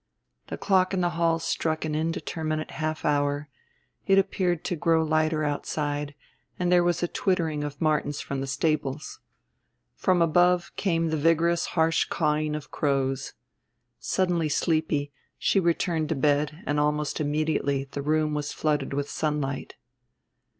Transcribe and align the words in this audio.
The 0.47 0.57
clock 0.57 0.95
in 0.95 1.01
the 1.01 1.11
hall 1.11 1.37
struck 1.37 1.85
an 1.85 1.93
indeterminate 1.93 2.71
half 2.71 3.05
hour, 3.05 3.49
it 4.07 4.17
appeared 4.17 4.63
to 4.63 4.75
grow 4.75 5.03
lighter 5.03 5.43
outside, 5.43 6.15
and 6.57 6.71
there 6.71 6.83
was 6.83 7.03
a 7.03 7.07
twittering 7.07 7.63
of 7.63 7.79
martins 7.79 8.19
from 8.19 8.41
the 8.41 8.47
stables. 8.47 9.19
From 9.95 10.19
above 10.19 10.71
came 10.75 11.09
the 11.11 11.17
vigorous 11.17 11.67
harsh 11.77 12.05
cawing 12.09 12.55
of 12.55 12.71
crows. 12.71 13.33
Suddenly 13.99 14.49
sleepy 14.49 15.11
she 15.37 15.59
returned 15.59 16.09
to 16.09 16.15
bed 16.15 16.63
and 16.65 16.79
almost 16.79 17.19
immediately 17.21 17.83
the 17.83 18.01
room 18.01 18.33
was 18.33 18.51
flooded 18.51 18.93
with 18.93 19.07
sunlight. 19.07 19.75